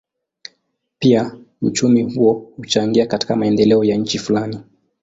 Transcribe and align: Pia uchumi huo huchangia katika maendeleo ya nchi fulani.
Pia 0.99 1.35
uchumi 1.61 2.03
huo 2.03 2.33
huchangia 2.57 3.05
katika 3.07 3.35
maendeleo 3.35 3.83
ya 3.83 3.95
nchi 3.97 4.19
fulani. 4.19 4.59